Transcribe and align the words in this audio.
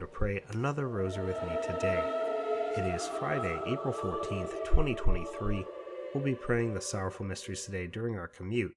to 0.00 0.06
pray 0.06 0.42
another 0.50 0.88
rosary 0.88 1.26
with 1.26 1.42
me 1.42 1.56
today. 1.62 2.02
It 2.76 2.94
is 2.94 3.08
Friday, 3.18 3.60
April 3.66 3.92
14th, 3.92 4.64
2023. 4.64 5.64
We'll 6.14 6.24
be 6.24 6.34
praying 6.34 6.74
the 6.74 6.80
sorrowful 6.80 7.26
mysteries 7.26 7.64
today 7.64 7.86
during 7.86 8.16
our 8.16 8.28
commute. 8.28 8.72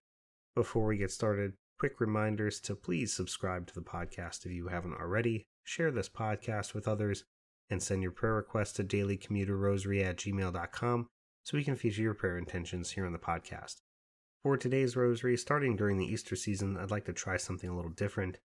Before 0.56 0.86
we 0.86 0.98
get 0.98 1.12
started, 1.12 1.54
quick 1.80 2.00
reminders 2.00 2.60
to 2.62 2.76
please 2.76 3.14
subscribe 3.14 3.68
to 3.68 3.74
the 3.76 3.82
podcast 3.82 4.46
if 4.46 4.52
you 4.52 4.70
haven't 4.70 4.96
already, 4.96 5.44
share 5.64 5.92
this 5.92 6.10
podcast 6.10 6.74
with 6.74 6.88
others, 6.88 7.24
and 7.70 7.84
send 7.84 8.02
your 8.02 8.12
prayer 8.12 8.34
requests 8.34 8.74
to 8.74 8.84
dailycommuterrosary 8.84 10.04
at 10.04 10.18
gmail.com 10.18 11.08
so 11.44 11.58
we 11.58 11.64
can 11.64 11.76
feature 11.76 12.02
your 12.02 12.14
prayer 12.14 12.38
intentions 12.38 12.92
here 12.92 13.06
on 13.06 13.14
the 13.14 13.20
podcast. 13.20 13.82
For 14.44 14.58
today's 14.58 14.96
rosary, 14.96 15.38
starting 15.38 15.76
during 15.76 15.98
the 15.98 16.12
Easter 16.12 16.36
season, 16.36 16.78
I'd 16.78 16.90
like 16.90 17.06
to 17.06 17.14
try 17.14 17.38
something 17.38 17.70
a 17.70 17.76
little 17.76 17.92
different. 17.92 18.40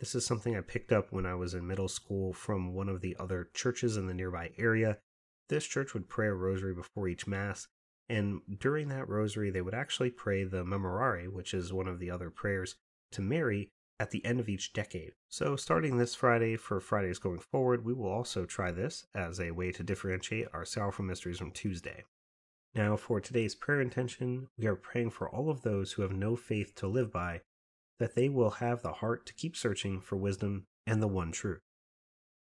This 0.00 0.14
is 0.14 0.24
something 0.24 0.56
I 0.56 0.62
picked 0.62 0.92
up 0.92 1.12
when 1.12 1.26
I 1.26 1.34
was 1.34 1.52
in 1.52 1.66
middle 1.66 1.88
school 1.88 2.32
from 2.32 2.72
one 2.72 2.88
of 2.88 3.02
the 3.02 3.14
other 3.20 3.50
churches 3.52 3.98
in 3.98 4.06
the 4.06 4.14
nearby 4.14 4.50
area. 4.56 4.96
This 5.50 5.66
church 5.66 5.92
would 5.92 6.08
pray 6.08 6.28
a 6.28 6.32
rosary 6.32 6.72
before 6.72 7.06
each 7.06 7.26
Mass, 7.26 7.68
and 8.08 8.40
during 8.58 8.88
that 8.88 9.10
rosary, 9.10 9.50
they 9.50 9.60
would 9.60 9.74
actually 9.74 10.10
pray 10.10 10.42
the 10.44 10.64
Memorare, 10.64 11.30
which 11.30 11.52
is 11.52 11.70
one 11.70 11.86
of 11.86 11.98
the 11.98 12.10
other 12.10 12.30
prayers 12.30 12.76
to 13.12 13.20
Mary, 13.20 13.68
at 14.00 14.10
the 14.10 14.24
end 14.24 14.40
of 14.40 14.48
each 14.48 14.72
decade. 14.72 15.12
So, 15.28 15.54
starting 15.54 15.98
this 15.98 16.14
Friday 16.14 16.56
for 16.56 16.80
Fridays 16.80 17.18
going 17.18 17.38
forward, 17.38 17.84
we 17.84 17.92
will 17.92 18.08
also 18.08 18.46
try 18.46 18.70
this 18.70 19.06
as 19.14 19.38
a 19.38 19.50
way 19.50 19.70
to 19.72 19.82
differentiate 19.82 20.48
our 20.54 20.64
Sorrowful 20.64 21.04
Mysteries 21.04 21.38
from 21.38 21.50
Tuesday. 21.50 22.04
Now, 22.74 22.96
for 22.96 23.20
today's 23.20 23.54
prayer 23.54 23.82
intention, 23.82 24.48
we 24.56 24.66
are 24.66 24.76
praying 24.76 25.10
for 25.10 25.28
all 25.28 25.50
of 25.50 25.60
those 25.60 25.92
who 25.92 26.02
have 26.02 26.12
no 26.12 26.36
faith 26.36 26.74
to 26.76 26.86
live 26.86 27.12
by, 27.12 27.42
that 28.00 28.16
they 28.16 28.28
will 28.28 28.50
have 28.50 28.82
the 28.82 28.94
heart 28.94 29.24
to 29.26 29.34
keep 29.34 29.56
searching 29.56 30.00
for 30.00 30.16
wisdom 30.16 30.66
and 30.88 31.00
the 31.00 31.06
one 31.06 31.30
truth. 31.30 31.60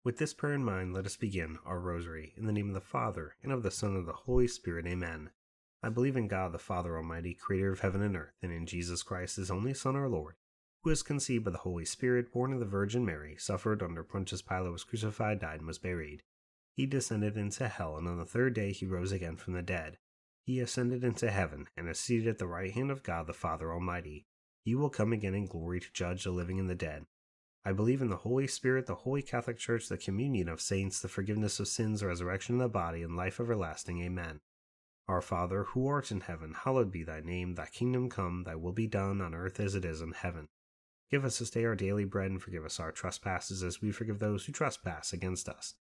With 0.04 0.20
this 0.20 0.36
prayer 0.36 0.54
in 0.54 0.64
mind, 0.64 0.94
let 0.94 1.08
us 1.08 1.18
begin 1.18 1.58
our 1.66 1.80
rosary. 1.80 2.36
In 2.38 2.46
the 2.46 2.54
name 2.54 2.68
of 2.68 2.76
the 2.76 2.80
Father, 2.82 3.34
and 3.42 3.52
of 3.52 3.64
the 3.64 3.72
Son, 3.72 3.90
and 3.90 4.00
of 4.02 4.06
the 4.06 4.14
Holy 4.14 4.48
Spirit, 4.48 4.86
amen. 4.86 5.32
I 5.82 5.90
believe 5.90 6.16
in 6.16 6.28
God, 6.28 6.52
the 6.52 6.60
Father 6.60 6.96
Almighty, 6.96 7.34
creator 7.34 7.72
of 7.72 7.80
heaven 7.80 8.04
and 8.04 8.16
earth, 8.16 8.36
and 8.44 8.52
in 8.52 8.68
Jesus 8.68 9.02
Christ, 9.02 9.38
his 9.38 9.50
only 9.50 9.74
Son, 9.74 9.96
our 9.96 10.08
Lord, 10.08 10.36
who 10.84 10.92
was 10.92 11.02
conceived 11.02 11.46
by 11.46 11.52
the 11.52 11.58
Holy 11.58 11.86
Spirit, 11.86 12.32
born 12.32 12.54
of 12.54 12.60
the 12.60 12.66
Virgin 12.66 13.04
Mary, 13.04 13.36
suffered 13.40 13.82
under 13.82 14.04
Pontius 14.04 14.44
Pilate, 14.44 14.72
was 14.72 14.84
crucified, 14.84 15.40
died, 15.40 15.60
and 15.60 15.68
was 15.68 15.80
buried. 15.80 16.22
He 16.76 16.86
descended 16.86 17.36
into 17.36 17.68
hell, 17.68 17.98
and 17.98 18.08
on 18.08 18.20
the 18.20 18.26
third 18.26 18.54
day 18.54 18.72
he 18.72 18.86
rose 18.86 19.12
again 19.12 19.36
from 19.36 19.54
the 19.54 19.64
dead 19.64 19.98
he 20.48 20.62
ascended 20.62 21.04
into 21.04 21.30
heaven 21.30 21.68
and 21.76 21.90
is 21.90 22.00
seated 22.00 22.26
at 22.26 22.38
the 22.38 22.48
right 22.48 22.72
hand 22.72 22.90
of 22.90 23.04
God 23.04 23.28
the 23.28 23.34
Father 23.34 23.70
Almighty. 23.70 24.26
He 24.68 24.76
will 24.76 24.90
come 24.90 25.14
again 25.14 25.34
in 25.34 25.46
glory 25.46 25.80
to 25.80 25.94
judge 25.94 26.26
the 26.26 26.32
living 26.32 26.60
and 26.60 26.70
the 26.70 26.76
dead. 26.76 27.06
I 27.64 27.72
believe 27.72 28.02
in 28.02 28.10
the 28.10 28.18
Holy 28.18 28.48
Spirit, 28.48 28.86
the 28.86 28.96
Holy 28.96 29.22
Catholic 29.22 29.58
Church, 29.58 29.88
the 29.88 29.98
communion 29.98 30.50
of 30.50 30.60
saints, 30.60 31.00
the 31.00 31.08
forgiveness 31.08 31.62
of 31.62 31.70
sins, 31.70 32.02
the 32.02 32.08
resurrection 32.08 32.56
of 32.56 32.60
the 32.60 32.68
body, 32.68 33.02
and 33.02 33.16
life 33.16 33.40
everlasting. 33.40 34.02
Amen. 34.02 34.42
Our 35.08 35.22
Father, 35.22 35.64
who 35.64 35.88
art 35.88 36.12
in 36.12 36.20
heaven, 36.20 36.54
hallowed 36.54 36.92
be 36.92 37.04
thy 37.04 37.22
name. 37.22 37.56
Thy 37.56 37.68
kingdom 37.68 38.10
come, 38.10 38.44
thy 38.44 38.56
will 38.56 38.74
be 38.74 38.88
done 38.88 39.22
on 39.22 39.34
earth 39.34 39.58
as 39.62 39.74
it 39.74 39.86
is 39.86 40.02
in 40.02 40.12
heaven. 40.12 40.50
Give 41.10 41.24
us 41.24 41.40
this 41.40 41.50
day 41.50 41.64
our 41.64 41.74
daily 41.74 42.04
bread, 42.04 42.32
and 42.32 42.42
forgive 42.42 42.66
us 42.66 42.78
our 42.78 42.92
trespasses 42.92 43.64
as 43.64 43.82
we 43.82 43.94
forgive 43.94 44.20
those 44.20 44.44
who 44.44 44.52
trespass 44.52 45.14
against 45.14 45.48
us. 45.48 45.76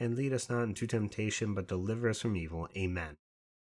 And 0.00 0.16
lead 0.16 0.32
us 0.32 0.50
not 0.50 0.64
into 0.64 0.88
temptation, 0.88 1.54
but 1.54 1.68
deliver 1.68 2.08
us 2.08 2.22
from 2.22 2.36
evil. 2.36 2.66
Amen. 2.76 3.18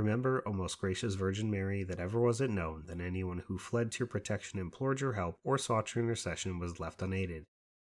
Remember, 0.00 0.42
O 0.46 0.52
most 0.54 0.78
gracious 0.78 1.12
Virgin 1.12 1.50
Mary, 1.50 1.84
that 1.84 2.00
ever 2.00 2.18
was 2.18 2.40
it 2.40 2.48
known 2.48 2.84
that 2.86 3.02
anyone 3.02 3.42
who 3.48 3.58
fled 3.58 3.92
to 3.92 3.98
your 3.98 4.06
protection, 4.06 4.58
implored 4.58 5.02
your 5.02 5.12
help, 5.12 5.36
or 5.44 5.58
sought 5.58 5.94
your 5.94 6.02
intercession 6.02 6.58
was 6.58 6.80
left 6.80 7.02
unaided. 7.02 7.44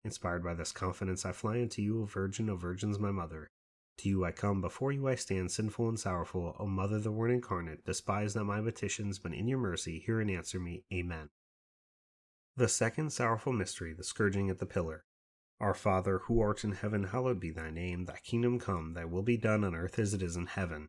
Inspired 0.03 0.43
by 0.43 0.55
this 0.55 0.73
confidence, 0.73 1.25
I 1.25 1.31
fly 1.31 1.63
unto 1.63 1.81
you, 1.81 2.03
O 2.03 2.05
Virgin, 2.07 2.51
O 2.51 2.57
Virgins, 2.57 2.99
my 2.99 3.13
mother. 3.13 3.53
To 3.99 4.09
you 4.09 4.25
I 4.25 4.33
come, 4.33 4.61
before 4.61 4.91
you 4.91 5.07
I 5.07 5.15
stand, 5.15 5.53
sinful 5.53 5.91
and 5.91 6.01
sorrowful. 6.01 6.57
O 6.59 6.67
Mother, 6.67 6.99
the 6.99 7.13
Word 7.13 7.31
incarnate, 7.31 7.85
despise 7.85 8.35
not 8.35 8.47
my 8.47 8.61
petitions, 8.61 9.21
but 9.21 9.33
in 9.33 9.47
your 9.47 9.59
mercy 9.59 10.01
hear 10.01 10.19
and 10.21 10.29
answer 10.29 10.59
me. 10.59 10.83
Amen. 10.93 11.29
The 12.57 12.67
second 12.67 13.13
sorrowful 13.13 13.53
mystery, 13.53 13.93
the 13.93 14.03
scourging 14.03 14.51
at 14.51 14.59
the 14.59 14.67
pillar. 14.67 15.05
Our 15.61 15.73
Father, 15.73 16.19
who 16.25 16.41
art 16.41 16.65
in 16.65 16.73
heaven, 16.73 17.05
hallowed 17.05 17.39
be 17.39 17.53
thy 17.53 17.71
name. 17.71 18.07
Thy 18.07 18.19
kingdom 18.25 18.59
come, 18.59 18.95
thy 18.95 19.05
will 19.05 19.23
be 19.23 19.37
done 19.37 19.63
on 19.63 19.77
earth 19.77 20.01
as 20.01 20.13
it 20.13 20.21
is 20.21 20.35
in 20.35 20.47
heaven. 20.47 20.89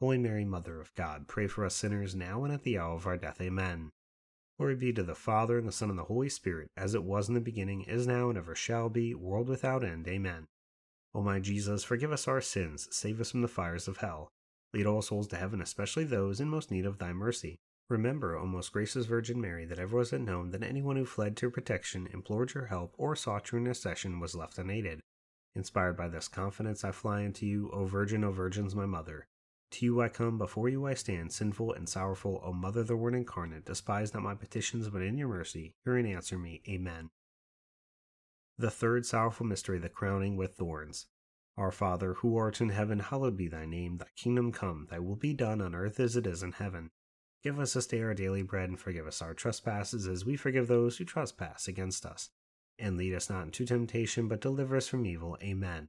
Holy 0.00 0.18
Mary, 0.18 0.44
Mother 0.44 0.80
of 0.80 0.94
God, 0.94 1.26
pray 1.26 1.48
for 1.48 1.64
us 1.64 1.74
sinners 1.74 2.14
now 2.14 2.44
and 2.44 2.52
at 2.52 2.62
the 2.62 2.78
hour 2.78 2.94
of 2.94 3.06
our 3.06 3.16
death. 3.16 3.40
Amen. 3.40 3.90
Glory 4.56 4.76
be 4.76 4.92
to 4.92 5.02
the 5.02 5.16
Father, 5.16 5.58
and 5.58 5.66
the 5.66 5.72
Son, 5.72 5.90
and 5.90 5.98
the 5.98 6.04
Holy 6.04 6.28
Spirit, 6.28 6.68
as 6.76 6.94
it 6.94 7.02
was 7.02 7.28
in 7.28 7.34
the 7.34 7.40
beginning, 7.40 7.82
is 7.82 8.06
now, 8.06 8.28
and 8.28 8.38
ever 8.38 8.54
shall 8.54 8.88
be, 8.88 9.12
world 9.12 9.48
without 9.48 9.84
end. 9.84 10.06
Amen. 10.06 10.46
O 11.14 11.20
my 11.20 11.40
Jesus, 11.40 11.82
forgive 11.82 12.12
us 12.12 12.28
our 12.28 12.40
sins, 12.40 12.86
save 12.92 13.20
us 13.20 13.32
from 13.32 13.42
the 13.42 13.48
fires 13.48 13.88
of 13.88 13.96
hell. 13.96 14.28
Lead 14.72 14.86
all 14.86 15.02
souls 15.02 15.26
to 15.28 15.36
heaven, 15.36 15.60
especially 15.60 16.04
those 16.04 16.40
in 16.40 16.48
most 16.48 16.70
need 16.70 16.86
of 16.86 16.98
thy 16.98 17.12
mercy. 17.12 17.58
Remember, 17.90 18.36
O 18.36 18.46
most 18.46 18.72
gracious 18.72 19.06
Virgin 19.06 19.40
Mary, 19.40 19.64
that 19.64 19.80
ever 19.80 19.96
was 19.96 20.12
it 20.12 20.20
known 20.20 20.50
that 20.50 20.62
anyone 20.62 20.94
who 20.94 21.06
fled 21.06 21.36
to 21.36 21.46
your 21.46 21.50
protection, 21.50 22.06
implored 22.12 22.54
your 22.54 22.66
help, 22.66 22.94
or 22.98 23.16
sought 23.16 23.50
your 23.50 23.60
intercession 23.60 24.20
was 24.20 24.36
left 24.36 24.58
unaided. 24.58 25.00
Inspired 25.56 25.96
by 25.96 26.06
this 26.06 26.28
confidence, 26.28 26.84
I 26.84 26.92
fly 26.92 27.24
unto 27.24 27.46
you, 27.46 27.70
O 27.72 27.86
Virgin, 27.86 28.22
O 28.22 28.30
Virgins, 28.30 28.76
my 28.76 28.86
mother. 28.86 29.26
To 29.72 29.84
you 29.84 30.00
I 30.00 30.08
come, 30.08 30.38
before 30.38 30.68
you 30.68 30.86
I 30.86 30.94
stand, 30.94 31.32
sinful 31.32 31.74
and 31.74 31.88
sorrowful, 31.88 32.40
O 32.42 32.52
Mother, 32.52 32.82
the 32.82 32.96
Word 32.96 33.14
incarnate, 33.14 33.66
despise 33.66 34.14
not 34.14 34.22
my 34.22 34.34
petitions, 34.34 34.88
but 34.88 35.02
in 35.02 35.18
your 35.18 35.28
mercy, 35.28 35.74
hear 35.84 35.96
and 35.96 36.08
answer 36.08 36.38
me. 36.38 36.62
Amen. 36.66 37.10
The 38.56 38.70
third 38.70 39.04
sorrowful 39.04 39.46
mystery, 39.46 39.78
the 39.78 39.88
crowning 39.88 40.36
with 40.36 40.54
thorns. 40.54 41.06
Our 41.56 41.70
Father, 41.70 42.14
who 42.14 42.36
art 42.36 42.60
in 42.60 42.70
heaven, 42.70 43.00
hallowed 43.00 43.36
be 43.36 43.48
thy 43.48 43.66
name. 43.66 43.98
Thy 43.98 44.06
kingdom 44.16 44.52
come, 44.52 44.86
thy 44.90 45.00
will 45.00 45.16
be 45.16 45.34
done 45.34 45.60
on 45.60 45.74
earth 45.74 46.00
as 46.00 46.16
it 46.16 46.26
is 46.26 46.42
in 46.42 46.52
heaven. 46.52 46.90
Give 47.42 47.60
us 47.60 47.74
this 47.74 47.86
day 47.86 48.00
our 48.00 48.14
daily 48.14 48.42
bread, 48.42 48.68
and 48.68 48.80
forgive 48.80 49.06
us 49.06 49.20
our 49.20 49.34
trespasses, 49.34 50.06
as 50.08 50.24
we 50.24 50.36
forgive 50.36 50.66
those 50.66 50.96
who 50.96 51.04
trespass 51.04 51.68
against 51.68 52.06
us. 52.06 52.30
And 52.78 52.96
lead 52.96 53.14
us 53.14 53.28
not 53.28 53.44
into 53.44 53.66
temptation, 53.66 54.28
but 54.28 54.40
deliver 54.40 54.76
us 54.76 54.88
from 54.88 55.04
evil. 55.04 55.36
Amen. 55.42 55.88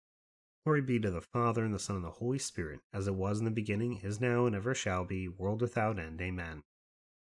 Glory 0.63 0.81
be 0.81 0.99
to 0.99 1.09
the 1.09 1.21
Father, 1.21 1.65
and 1.65 1.73
the 1.73 1.79
Son, 1.79 1.95
and 1.95 2.05
the 2.05 2.11
Holy 2.11 2.37
Spirit, 2.37 2.81
as 2.93 3.07
it 3.07 3.15
was 3.15 3.39
in 3.39 3.45
the 3.45 3.51
beginning, 3.51 3.99
is 4.03 4.21
now, 4.21 4.45
and 4.45 4.55
ever 4.55 4.75
shall 4.75 5.03
be, 5.03 5.27
world 5.27 5.59
without 5.59 5.97
end. 5.97 6.21
Amen. 6.21 6.61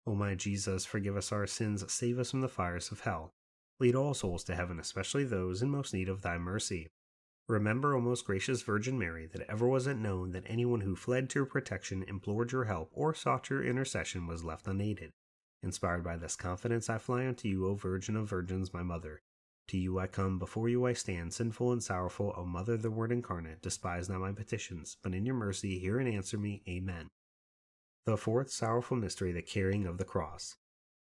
O 0.06 0.14
my 0.14 0.36
Jesus, 0.36 0.86
forgive 0.86 1.16
us 1.16 1.32
our 1.32 1.48
sins, 1.48 1.90
save 1.92 2.20
us 2.20 2.32
from 2.32 2.42
the 2.42 2.50
fires 2.50 2.92
of 2.92 3.02
hell. 3.02 3.34
Lead 3.80 3.96
all 3.96 4.14
souls 4.14 4.44
to 4.44 4.56
heaven, 4.56 4.78
especially 4.78 5.24
those 5.24 5.62
in 5.62 5.70
most 5.70 5.94
need 5.94 6.10
of 6.10 6.22
thy 6.22 6.38
mercy. 6.38 6.90
Remember, 7.48 7.96
O 7.96 8.02
most 8.02 8.26
gracious 8.26 8.62
Virgin 8.62 9.00
Mary, 9.00 9.26
that 9.28 9.50
ever 9.50 9.68
was 9.68 9.88
it 9.88 9.98
known 9.98 10.32
that 10.32 10.44
anyone 10.46 10.82
who 10.82 10.96
fled 10.96 11.30
to 11.30 11.40
your 11.40 11.46
protection, 11.46 12.04
implored 12.04 12.52
your 12.52 12.66
help, 12.66 12.90
or 12.92 13.14
sought 13.14 13.50
your 13.50 13.64
intercession 13.64 14.28
was 14.28 14.44
left 14.44 14.68
unaided. 14.68 15.12
Inspired 15.64 16.04
by 16.04 16.18
this 16.18 16.36
confidence, 16.36 16.90
I 16.90 16.98
fly 16.98 17.26
unto 17.26 17.48
you, 17.48 17.68
O 17.68 17.76
Virgin 17.76 18.18
of 18.18 18.30
Virgins, 18.30 18.74
my 18.74 18.84
Mother. 18.84 19.22
To 19.70 19.78
you 19.78 20.00
I 20.00 20.08
come, 20.08 20.40
before 20.40 20.68
you 20.68 20.88
I 20.88 20.94
stand, 20.94 21.32
sinful 21.32 21.72
and 21.72 21.84
sorrowful, 21.84 22.34
O 22.36 22.44
Mother, 22.44 22.76
the 22.76 22.90
Word 22.90 23.12
incarnate, 23.12 23.62
despise 23.62 24.10
not 24.10 24.20
my 24.20 24.32
petitions, 24.32 24.98
but 25.04 25.14
in 25.14 25.28
your 25.28 25.36
mercy 25.36 25.78
hear 25.78 26.00
and 26.00 26.10
answer 26.10 26.40
me. 26.40 26.64
Amen. 26.68 27.10
The 28.08 28.18
fourth 28.18 28.50
sorrowful 28.50 28.98
mystery, 28.98 29.32
the 29.32 29.44
carrying 29.44 29.86
of 29.86 30.00
the 30.00 30.06
cross. 30.06 30.56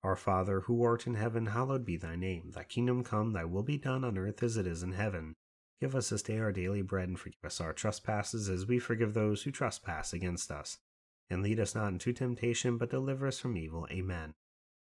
Our 0.03 0.17
Father, 0.17 0.63
who 0.63 0.83
art 0.83 1.07
in 1.07 1.15
heaven, 1.15 1.47
hallowed 1.47 1.85
be 1.85 1.97
thy 1.97 2.17
name. 2.17 2.51
Thy 2.57 2.65
kingdom 2.65 3.05
come, 3.05 3.35
thy 3.35 3.45
will 3.45 3.63
be 3.63 3.79
done 3.79 4.03
on 4.03 4.19
earth 4.19 4.43
as 4.43 4.57
it 4.57 4.67
is 4.67 4.83
in 4.83 4.95
heaven. 4.95 5.35
Give 5.81 5.95
us 5.95 6.09
this 6.09 6.23
day 6.23 6.41
our 6.41 6.51
daily 6.51 6.83
bread, 6.83 7.09
and 7.09 7.21
forgive 7.21 7.45
us 7.45 7.61
our 7.61 7.73
trespasses, 7.73 8.49
as 8.49 8.67
we 8.67 8.81
forgive 8.81 9.15
those 9.15 9.45
who 9.45 9.53
trespass 9.53 10.13
against 10.13 10.51
us. 10.51 10.79
And 11.31 11.41
lead 11.41 11.61
us 11.61 11.77
not 11.77 11.93
into 11.93 12.13
temptation, 12.13 12.79
but 12.79 12.91
deliver 12.91 13.29
us 13.29 13.39
from 13.39 13.57
evil. 13.57 13.87
Amen. 13.93 14.35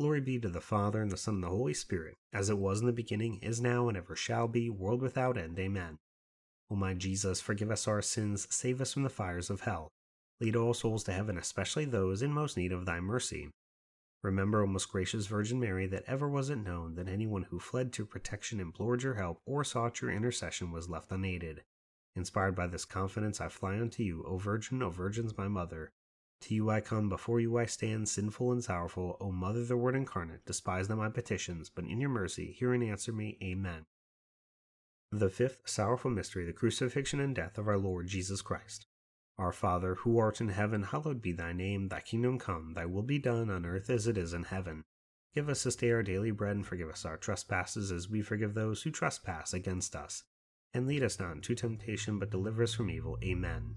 Glory 0.00 0.22
be 0.22 0.38
to 0.38 0.48
the 0.48 0.62
Father, 0.62 1.02
and 1.02 1.10
the 1.12 1.16
Son, 1.18 1.34
and 1.34 1.44
the 1.44 1.48
Holy 1.48 1.74
Spirit, 1.74 2.16
as 2.32 2.48
it 2.48 2.56
was 2.56 2.80
in 2.80 2.86
the 2.86 2.90
beginning, 2.92 3.38
is 3.42 3.60
now, 3.60 3.86
and 3.86 3.98
ever 3.98 4.16
shall 4.16 4.48
be, 4.48 4.70
world 4.70 5.02
without 5.02 5.36
end. 5.36 5.58
Amen. 5.58 5.98
O 6.70 6.74
my 6.74 6.94
Jesus, 6.94 7.42
forgive 7.42 7.70
us 7.70 7.86
our 7.86 8.00
sins, 8.00 8.48
save 8.48 8.80
us 8.80 8.94
from 8.94 9.02
the 9.02 9.10
fires 9.10 9.50
of 9.50 9.60
hell. 9.60 9.92
Lead 10.40 10.56
all 10.56 10.72
souls 10.72 11.04
to 11.04 11.12
heaven, 11.12 11.36
especially 11.36 11.84
those 11.84 12.22
in 12.22 12.32
most 12.32 12.56
need 12.56 12.72
of 12.72 12.86
thy 12.86 12.98
mercy. 12.98 13.50
Remember, 14.22 14.62
O 14.62 14.66
most 14.66 14.90
gracious 14.90 15.26
Virgin 15.26 15.60
Mary, 15.60 15.86
that 15.88 16.04
ever 16.06 16.30
was 16.30 16.48
it 16.48 16.56
known 16.56 16.94
that 16.94 17.06
anyone 17.06 17.42
who 17.50 17.60
fled 17.60 17.92
to 17.92 18.06
protection, 18.06 18.58
implored 18.58 19.02
your 19.02 19.16
help, 19.16 19.42
or 19.44 19.64
sought 19.64 20.00
your 20.00 20.10
intercession 20.10 20.72
was 20.72 20.88
left 20.88 21.12
unaided. 21.12 21.62
Inspired 22.16 22.54
by 22.54 22.68
this 22.68 22.86
confidence, 22.86 23.38
I 23.38 23.48
fly 23.48 23.78
unto 23.78 24.02
you, 24.02 24.24
O 24.26 24.38
Virgin, 24.38 24.82
O 24.82 24.88
Virgins, 24.88 25.36
my 25.36 25.46
Mother. 25.46 25.92
To 26.42 26.54
you 26.54 26.70
I 26.70 26.80
come, 26.80 27.08
before 27.08 27.38
you 27.38 27.58
I 27.58 27.66
stand, 27.66 28.08
sinful 28.08 28.52
and 28.52 28.64
sorrowful. 28.64 29.16
O 29.20 29.30
Mother, 29.30 29.64
the 29.64 29.76
Word 29.76 29.94
incarnate, 29.94 30.46
despise 30.46 30.88
not 30.88 30.98
my 30.98 31.10
petitions, 31.10 31.68
but 31.68 31.84
in 31.84 32.00
your 32.00 32.10
mercy 32.10 32.52
hear 32.52 32.72
and 32.72 32.82
answer 32.82 33.12
me. 33.12 33.36
Amen. 33.42 33.84
The 35.12 35.28
fifth 35.28 35.62
sorrowful 35.66 36.10
mystery, 36.10 36.46
the 36.46 36.52
crucifixion 36.52 37.20
and 37.20 37.34
death 37.34 37.58
of 37.58 37.68
our 37.68 37.78
Lord 37.78 38.06
Jesus 38.06 38.42
Christ. 38.42 38.86
Our 39.38 39.52
Father, 39.52 39.96
who 39.96 40.18
art 40.18 40.40
in 40.40 40.50
heaven, 40.50 40.84
hallowed 40.84 41.20
be 41.20 41.32
thy 41.32 41.52
name. 41.52 41.88
Thy 41.88 42.00
kingdom 42.00 42.38
come, 42.38 42.74
thy 42.74 42.86
will 42.86 43.02
be 43.02 43.18
done 43.18 43.50
on 43.50 43.66
earth 43.66 43.90
as 43.90 44.06
it 44.06 44.16
is 44.16 44.32
in 44.32 44.44
heaven. 44.44 44.84
Give 45.34 45.48
us 45.48 45.64
this 45.64 45.76
day 45.76 45.90
our 45.90 46.02
daily 46.02 46.30
bread, 46.30 46.56
and 46.56 46.66
forgive 46.66 46.88
us 46.88 47.04
our 47.04 47.16
trespasses 47.16 47.90
as 47.90 48.08
we 48.08 48.22
forgive 48.22 48.54
those 48.54 48.82
who 48.82 48.90
trespass 48.90 49.52
against 49.52 49.96
us. 49.96 50.24
And 50.72 50.86
lead 50.86 51.02
us 51.02 51.18
not 51.18 51.32
into 51.32 51.54
temptation, 51.54 52.18
but 52.18 52.30
deliver 52.30 52.62
us 52.62 52.74
from 52.74 52.90
evil. 52.90 53.18
Amen. 53.22 53.76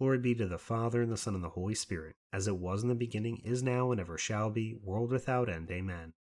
Glory 0.00 0.16
be 0.16 0.34
to 0.34 0.46
the 0.46 0.56
Father, 0.56 1.02
and 1.02 1.12
the 1.12 1.16
Son, 1.18 1.34
and 1.34 1.44
the 1.44 1.50
Holy 1.50 1.74
Spirit, 1.74 2.16
as 2.32 2.48
it 2.48 2.56
was 2.56 2.82
in 2.82 2.88
the 2.88 2.94
beginning, 2.94 3.36
is 3.44 3.62
now, 3.62 3.90
and 3.90 4.00
ever 4.00 4.16
shall 4.16 4.48
be, 4.48 4.74
world 4.82 5.10
without 5.10 5.50
end. 5.50 5.70
Amen. 5.70 6.14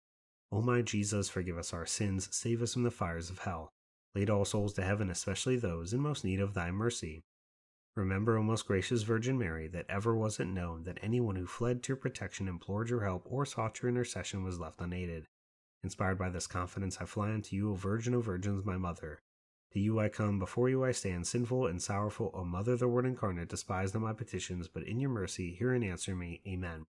O 0.51 0.62
my 0.62 0.81
Jesus, 0.81 1.29
forgive 1.29 1.57
us 1.57 1.71
our 1.71 1.86
sins, 1.86 2.27
save 2.29 2.62
us 2.62 2.74
from 2.74 2.83
the 2.83 2.91
fires 2.91 3.29
of 3.29 3.39
hell. 3.39 3.71
Lead 4.13 4.29
all 4.29 4.43
souls 4.43 4.74
to 4.74 4.81
heaven, 4.83 5.09
especially 5.09 5.55
those 5.55 5.93
in 5.93 6.01
most 6.01 6.25
need 6.25 6.41
of 6.41 6.53
thy 6.53 6.71
mercy. 6.71 7.24
Remember, 7.95 8.38
O 8.38 8.43
most 8.43 8.67
gracious 8.67 9.03
Virgin 9.03 9.38
Mary, 9.38 9.69
that 9.69 9.86
ever 9.88 10.13
was 10.13 10.41
it 10.41 10.48
known 10.48 10.83
that 10.83 11.00
anyone 11.01 11.38
who 11.38 11.48
fled 11.48 11.81
to 11.83 11.91
your 11.91 11.98
protection, 11.98 12.50
implored 12.50 12.89
your 12.89 13.05
help, 13.05 13.25
or 13.29 13.45
sought 13.45 13.81
your 13.81 13.88
intercession 13.88 14.43
was 14.43 14.59
left 14.59 14.81
unaided. 14.81 15.25
Inspired 15.86 16.17
by 16.17 16.27
this 16.27 16.48
confidence, 16.48 16.98
I 17.00 17.05
fly 17.05 17.31
unto 17.31 17.55
you, 17.55 17.71
O 17.71 17.75
Virgin 17.75 18.13
of 18.13 18.25
Virgins, 18.25 18.65
my 18.65 18.75
Mother. 18.75 19.21
To 19.73 19.79
you 19.79 19.99
I 19.99 20.09
come, 20.09 20.39
before 20.39 20.67
you 20.67 20.83
I 20.83 20.91
stand, 20.91 21.27
sinful 21.27 21.67
and 21.67 21.81
sorrowful, 21.81 22.31
O 22.33 22.43
Mother 22.43 22.75
the 22.75 22.88
Word 22.88 23.05
incarnate, 23.05 23.49
despise 23.49 23.93
not 23.93 24.01
my 24.01 24.13
petitions, 24.13 24.67
but 24.67 24.83
in 24.83 24.99
your 24.99 25.11
mercy 25.11 25.53
hear 25.53 25.73
and 25.73 25.83
answer 25.83 26.15
me. 26.15 26.41
Amen. 26.47 26.85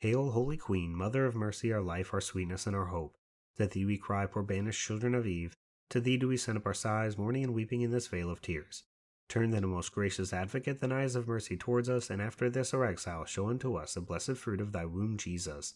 Hail, 0.00 0.32
Holy 0.32 0.58
Queen, 0.58 0.94
Mother 0.94 1.24
of 1.24 1.34
mercy, 1.34 1.72
our 1.72 1.80
life, 1.80 2.12
our 2.12 2.20
sweetness, 2.20 2.66
and 2.66 2.76
our 2.76 2.86
hope. 2.86 3.16
To 3.56 3.66
thee 3.66 3.86
we 3.86 3.96
cry, 3.96 4.26
poor 4.26 4.42
banished 4.42 4.84
children 4.84 5.14
of 5.14 5.26
Eve. 5.26 5.56
To 5.90 6.00
thee 6.00 6.18
do 6.18 6.28
we 6.28 6.36
send 6.36 6.58
up 6.58 6.66
our 6.66 6.74
sighs, 6.74 7.16
mourning 7.16 7.44
and 7.44 7.54
weeping 7.54 7.80
in 7.80 7.90
this 7.90 8.08
vale 8.08 8.30
of 8.30 8.42
tears. 8.42 8.82
Turn 9.28 9.50
then, 9.50 9.64
O 9.64 9.68
most 9.68 9.92
gracious 9.92 10.32
Advocate, 10.32 10.80
thine 10.80 10.92
eyes 10.92 11.16
of 11.16 11.26
mercy 11.26 11.56
towards 11.56 11.88
us, 11.88 12.10
and 12.10 12.20
after 12.20 12.50
this 12.50 12.74
our 12.74 12.84
exile, 12.84 13.24
show 13.24 13.48
unto 13.48 13.76
us 13.76 13.94
the 13.94 14.02
blessed 14.02 14.36
fruit 14.36 14.60
of 14.60 14.72
thy 14.72 14.84
womb, 14.84 15.16
Jesus. 15.16 15.74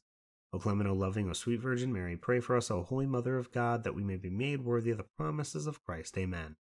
O 0.53 0.59
clement, 0.59 0.89
O 0.89 0.95
loving, 0.95 1.29
O 1.29 1.35
sweet 1.35 1.61
Virgin 1.61 1.93
Mary, 1.93 2.17
pray 2.17 2.41
for 2.41 2.57
us, 2.57 2.71
O 2.71 2.83
Holy 2.83 3.07
Mother 3.07 3.37
of 3.37 3.53
God, 3.53 3.85
that 3.85 3.95
we 3.95 4.03
may 4.03 4.17
be 4.17 4.31
made 4.31 4.65
worthy 4.65 4.91
of 4.91 4.97
the 4.97 5.05
promises 5.17 5.67
of 5.67 5.85
Christ. 5.85 6.17
Amen. 6.17 6.57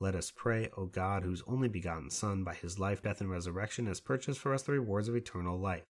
Let 0.00 0.16
us 0.16 0.32
pray, 0.34 0.68
O 0.76 0.86
God, 0.86 1.22
whose 1.22 1.44
only 1.46 1.68
begotten 1.68 2.10
Son, 2.10 2.42
by 2.42 2.54
his 2.54 2.80
life, 2.80 3.02
death, 3.02 3.20
and 3.20 3.30
resurrection, 3.30 3.86
has 3.86 4.00
purchased 4.00 4.40
for 4.40 4.52
us 4.52 4.62
the 4.62 4.72
rewards 4.72 5.08
of 5.08 5.14
eternal 5.14 5.56
life. 5.56 5.84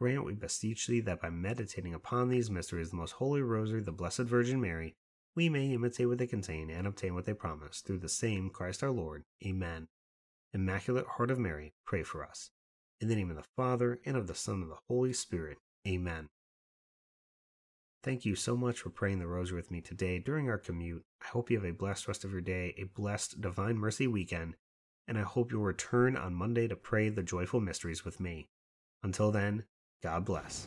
Grant, 0.00 0.24
we 0.24 0.32
beseech 0.32 0.86
thee, 0.86 1.00
that 1.00 1.20
by 1.20 1.28
meditating 1.28 1.92
upon 1.92 2.30
these 2.30 2.50
mysteries, 2.50 2.90
the 2.90 2.96
most 2.96 3.12
holy 3.12 3.42
rosary, 3.42 3.82
the 3.82 3.92
Blessed 3.92 4.20
Virgin 4.20 4.60
Mary, 4.60 4.96
we 5.36 5.50
may 5.50 5.72
imitate 5.72 6.08
what 6.08 6.16
they 6.16 6.26
contain 6.26 6.70
and 6.70 6.86
obtain 6.86 7.14
what 7.14 7.26
they 7.26 7.34
promise, 7.34 7.80
through 7.80 7.98
the 7.98 8.08
same 8.08 8.48
Christ 8.48 8.82
our 8.82 8.90
Lord. 8.90 9.24
Amen. 9.44 9.88
Immaculate 10.54 11.06
Heart 11.06 11.30
of 11.30 11.38
Mary, 11.38 11.74
pray 11.84 12.02
for 12.02 12.24
us. 12.24 12.50
In 13.00 13.08
the 13.08 13.16
name 13.16 13.30
of 13.30 13.36
the 13.36 13.44
Father, 13.56 14.00
and 14.06 14.16
of 14.16 14.28
the 14.28 14.34
Son, 14.34 14.54
and 14.54 14.64
of 14.64 14.68
the 14.70 14.78
Holy 14.88 15.12
Spirit. 15.12 15.58
Amen. 15.86 16.28
Thank 18.04 18.26
you 18.26 18.34
so 18.34 18.54
much 18.54 18.80
for 18.80 18.90
praying 18.90 19.20
the 19.20 19.26
rosary 19.26 19.56
with 19.56 19.70
me 19.70 19.80
today 19.80 20.18
during 20.18 20.50
our 20.50 20.58
commute. 20.58 21.06
I 21.22 21.28
hope 21.28 21.50
you 21.50 21.56
have 21.56 21.64
a 21.64 21.72
blessed 21.72 22.06
rest 22.06 22.22
of 22.22 22.32
your 22.32 22.42
day, 22.42 22.74
a 22.76 22.84
blessed 22.84 23.40
Divine 23.40 23.78
Mercy 23.78 24.06
weekend, 24.06 24.56
and 25.08 25.16
I 25.16 25.22
hope 25.22 25.50
you'll 25.50 25.62
return 25.62 26.14
on 26.14 26.34
Monday 26.34 26.68
to 26.68 26.76
pray 26.76 27.08
the 27.08 27.22
joyful 27.22 27.60
mysteries 27.60 28.04
with 28.04 28.20
me. 28.20 28.50
Until 29.02 29.30
then, 29.30 29.64
God 30.02 30.26
bless. 30.26 30.66